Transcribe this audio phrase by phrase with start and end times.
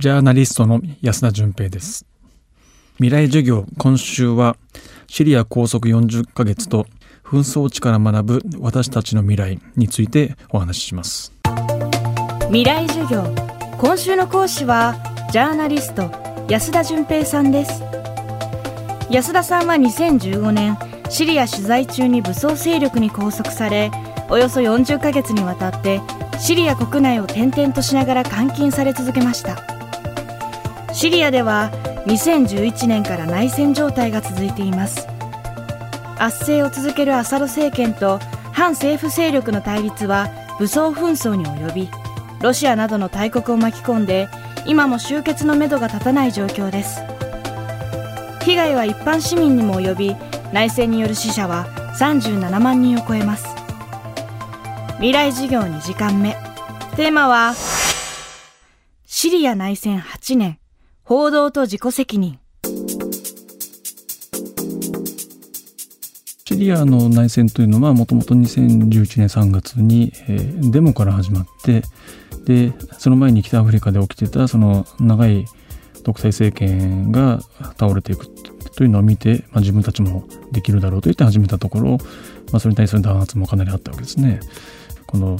[0.00, 2.06] ジャーナリストの安田純平です。
[2.96, 4.56] 未来授業今週は
[5.08, 6.86] シリア拘束40ヶ月と
[7.22, 11.34] 紛争地から学ぶ私たちの未来についてお話しします。
[12.46, 13.22] 未来授業。
[13.76, 14.94] 今週の講師は
[15.32, 16.10] ジャーナリスト
[16.48, 17.82] 安田純平さんです。
[19.10, 20.78] 安田さんは2015年
[21.10, 23.90] シリア取材中に武装勢力に拘束され
[24.30, 26.00] およそ40ヶ月にわたって
[26.38, 29.69] シリア国内を転々としながら監禁され続けました。
[30.92, 31.70] シリアでは
[32.06, 35.06] 2011年から内戦状態が続いています。
[36.18, 38.18] 圧政を続けるアサド政権と
[38.52, 41.88] 反政府勢力の対立は武装紛争に及び
[42.42, 44.28] ロシアなどの大国を巻き込んで
[44.66, 47.00] 今も終結のめどが立たない状況です。
[48.44, 50.16] 被害は一般市民にも及び
[50.52, 51.66] 内戦による死者は
[51.98, 53.54] 37万人を超えます。
[54.96, 56.36] 未来授業2時間目。
[56.96, 57.54] テーマは
[59.06, 60.59] シリア内戦8年。
[61.10, 62.38] 報道と自己責任
[66.44, 71.82] シリアの内戦というのはもともと2011年3月に、えー、デモから始まって
[72.44, 75.46] でその前に北アフリカで起きてたその長い
[76.04, 77.40] 独裁政権が
[77.76, 78.28] 倒れていく
[78.76, 81.90] というのを見て、まあ、自分たちもできるだろうと言って始めたところ、
[82.52, 84.38] まあ、それに対する弾圧もかなりあったわけですね。
[85.10, 85.38] この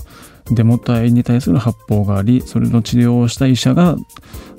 [0.50, 3.96] デモ隊に対する発砲がありそれの治療をした医者が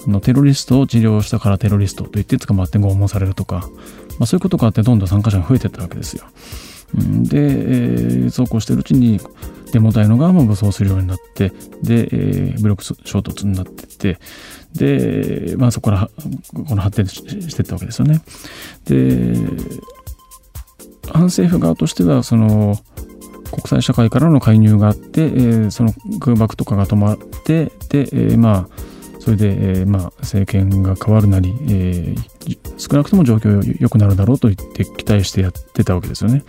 [0.07, 3.69] のテロリストを治療したからテロリストと言って捕まって拷問されるとか、
[4.17, 6.25] まあ、そういうことがあってどんどん参加者が増えていったわけですよ。
[6.93, 9.19] で、えー、そうこうしてるうちに
[9.71, 11.49] デモ隊の側も武装するようになって
[11.81, 14.19] で、えー、武力衝突になってって
[14.73, 16.09] で、まあ、そこから
[16.65, 18.21] この発展していったわけですよね。
[18.85, 19.35] で
[21.11, 22.77] 反政府側としてはその
[23.51, 36.43] 国際社会からの介入があって、えー、その空爆とかが止まってで、えー、まあそれで、えー、まあ政権が変わるなり、えー、少なくとも状況良くなるだろうと言って期待してやってたわけですよね。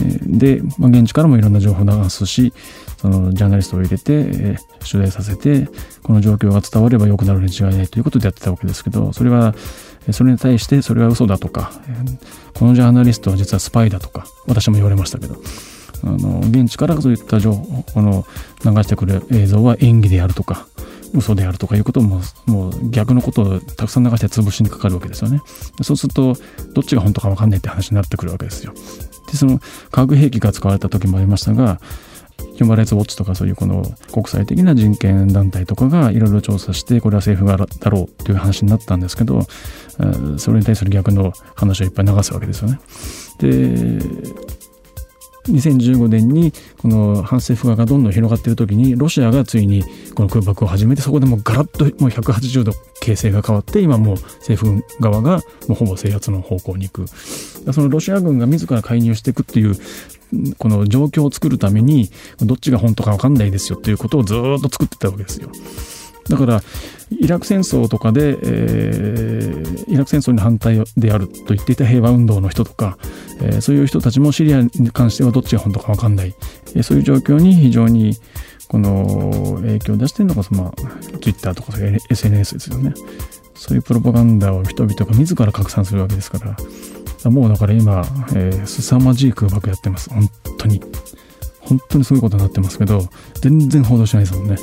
[0.00, 2.52] えー、で、まあ、現地からもいろんな情報を流すし
[2.98, 5.68] そのジャーナリストを入れて、えー、取材させて
[6.02, 9.54] この状況が伝われば良くなるに違いないということでやってたわけですけどそれは
[10.12, 11.70] それに対してそれは嘘だとか
[12.54, 15.36] このジャーナリストは実はスパイだとか私も言われましたけど
[16.04, 18.26] あの現地からそういった情報この
[18.64, 20.66] 流してくる映像は演技であるとか
[21.14, 25.40] 嘘であるとかいうことももう逆のことをたくさん流して潰しにかかるわけですよね。
[25.82, 26.34] そうすると
[26.74, 28.74] どっちが本当か分かんないって話になってくるわけですよ。
[29.30, 29.58] でその
[29.90, 31.80] 化学兵器が使われた時もありましたが
[32.54, 39.42] ヒューマンライツウォッチとかそういうこの国際的な人権団体とかがいろいろ調査してこれは政府がだろうという話になったんですけど
[40.38, 42.80] それに対する逆の話をいっぱい流すわけですよね。
[43.38, 43.98] で
[45.52, 57.06] 2015年にこの反政府側がどんどん広がっている時にロシアがついにこの空爆を始めてそこでもうガラッともう180度形勢が変わって今もう政府側がもうほぼ制圧の方向に行く
[57.72, 59.74] そのロシア軍が自ら介入していくっていう
[60.58, 62.10] この状況を作るために
[62.40, 65.50] どっちが本当か分かんないですよということをずっと作ってたわけですよ。
[66.28, 66.62] だから
[67.10, 72.98] イラク戦争とかで、えー、イラク戦争に反対であると言っていた平和運動の人とか、
[73.40, 76.34] えー、そういう人たちもシリアに関してはどっちが本当か分かんない、
[76.74, 78.16] えー、そういう状況に非常に
[78.68, 81.72] この影響を出してるのが、まあ、Twitter とか
[82.10, 82.92] SNS ですよね。
[83.54, 86.38] そういうプロパガンダを人々が自ら拡散するわけですか
[87.24, 88.04] ら、もうだから今、
[88.36, 90.10] えー、凄まじい空爆やってます。
[90.10, 90.28] 本
[90.58, 90.80] 当に。
[91.60, 93.08] 本当にすごいことになってますけど、
[93.40, 94.56] 全然報道しないですもんね。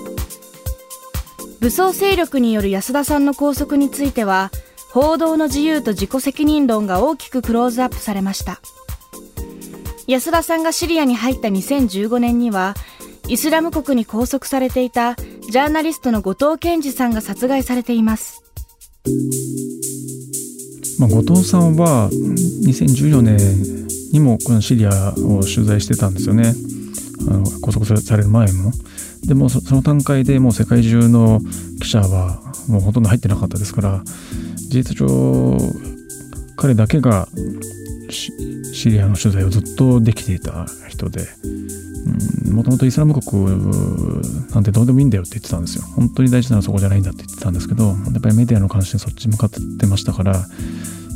[1.65, 4.51] 武装勢力による安田さんの拘束については
[4.91, 8.61] 報道の自由と自己責任論が大きくクローズアップされました。
[10.05, 12.75] 安田さんがシリアに入った2015年には
[13.27, 18.43] イスラム国に拘束されていたジャーナリストの後藤健二さんが殺害されています。
[20.99, 26.53] まあ、後藤さんは2014年にもこのシリアを取材してたんですよね。
[27.27, 28.71] あの拘束される前も。
[29.27, 31.41] でもその段階でもう世界中の
[31.81, 34.03] 記者はもうほとんど入ってなかったですから
[34.69, 35.57] 事実上
[36.55, 37.27] 彼だけが
[38.09, 41.27] シリアの取材をずっとできていた人で
[42.51, 43.45] もともとイスラム国
[44.51, 50.45] なんてどうでもいいんだよって言ってたんですよ本当に大事なのはそこじゃないんだって言ってたんですけどやっぱりメディアの関心そっち向かってましたから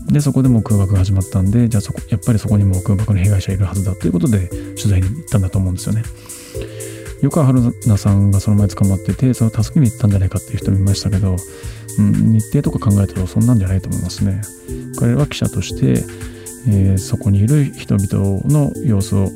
[0.08, 6.04] でそこでも空爆が始まったんでじゃあそこやっぱりそこにも空爆の被害者いるはずだということで取材に行ったんだと思うんですよね。
[7.22, 11.36] 横川春菜さんがその前捕まっててその助けに行ったんじゃないかっていう人もいましたけど、
[11.98, 14.42] うん、日程とか考えるとそんなんじゃないと思いますね。
[14.98, 16.04] 彼は記者として、
[16.68, 19.30] えー、そこにいる人々の様子を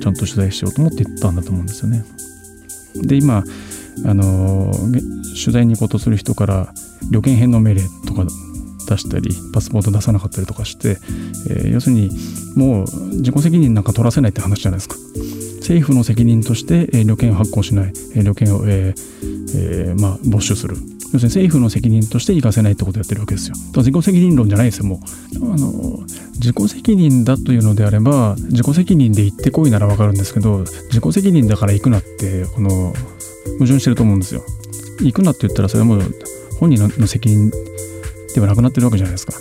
[0.00, 2.04] ちゃんと取材しようと思って行ったんだと思うんですよね。
[2.94, 3.44] で今
[4.04, 4.72] あの
[5.42, 6.74] 取材に行こうとする人から
[7.10, 8.26] 旅券返納命令とか
[8.88, 10.98] 出したりパスポート出さなかったりとかして、
[11.48, 12.10] えー、要するに
[12.56, 12.86] もう
[13.16, 14.96] 自己責任なんか取らせないって話じゃないですか。
[15.62, 18.94] 政府の責任として、え、旅券を発行しない、え、旅券を、え
[19.54, 20.76] えー、まあ、没収する
[21.12, 23.54] 要するに政府の責任として行かせないってことをやってるわけですよ。
[23.76, 25.52] 自己責任論じゃないですよ、もう。
[25.52, 26.00] あの、
[26.36, 30.60] 自己責任だというのであれば、自己責任で行ってこいならわかるんですけど、
[30.90, 32.94] 自己責任だから行くなって、この、
[33.58, 34.42] 矛盾してると思うんですよ。
[35.00, 36.14] 行くなって言ったら、それはもう
[36.58, 37.50] 本人の責任
[38.34, 39.34] ではなくなってるわけじゃないですか。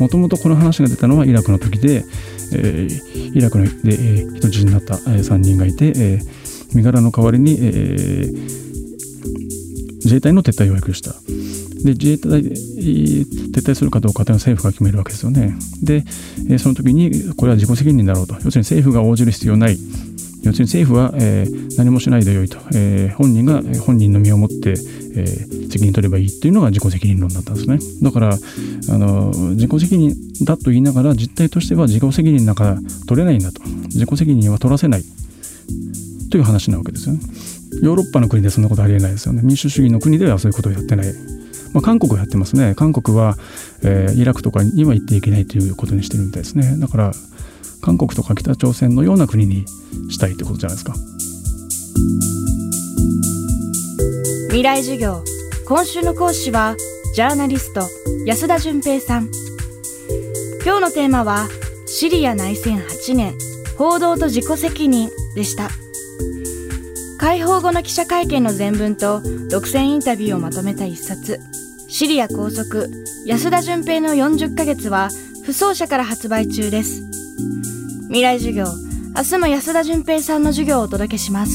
[0.00, 2.04] もともとこの話が出たのはイラクの時で、
[2.52, 8.32] えー、イラクので、えー、人質になった、え、3人がいて、えー、身柄の代わりに、えー、
[10.04, 11.12] 自衛隊の撤退を要求した。
[11.84, 15.54] で自衛隊撤退するかどうかというのは政府が決めるわけですよね。
[15.82, 16.04] で、
[16.58, 18.34] その時にこれは自己責任だろうと。
[18.36, 19.78] 要するに政府が応じる必要ない。
[20.44, 27.78] 要するに政府は、えー、何もしないでよいと、えー、本人が本人の身をもって、えー、責任取ればいいというのが自己責任論だったんですね。
[28.02, 30.14] だからあの自己責任
[30.44, 32.76] だと言いながら実態としては自己責任なんか
[33.06, 35.02] 取れないんだと自己責任は取らせない
[36.30, 37.20] という話なわけですよね。
[37.82, 39.40] ヨーロッパの国でそんなことありえないですよね。
[39.42, 41.14] 民主主義の国ではそういうことをやってない。
[41.72, 42.74] まあ、韓国はやってますね。
[42.76, 43.36] 韓国は、
[43.82, 46.76] えー、イラクとかには行っていけないということにしてるみたいですね。
[46.78, 47.12] だから、
[47.84, 49.66] 韓国とか北朝鮮のような国に
[50.08, 50.94] したいってことじゃないですか。
[54.46, 55.22] 未来授業
[55.66, 56.76] 今週の講師は
[57.14, 57.82] ジャーナリスト
[58.24, 59.28] 安田純平さん。
[60.64, 61.46] 今日のテーマは
[61.86, 63.34] シリア内戦8年
[63.76, 65.68] 報道と自己責任でした。
[67.18, 69.20] 解放後の記者会見の全文と
[69.50, 71.38] 独占インタビューをまとめた一冊。
[71.88, 72.86] シリア拘束
[73.26, 75.10] 安田純平の40ヶ月は
[75.44, 77.23] 不走者から発売中です。
[78.14, 78.64] 未来授業。
[79.16, 81.52] 明日も安田純平さんの授業をお届けします。